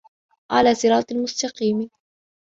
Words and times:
عَلى 0.51 0.73
صِراطٍ 0.75 1.13
مُستَقيمٍ 1.13 1.89